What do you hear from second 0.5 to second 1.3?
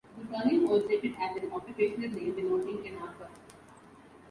originated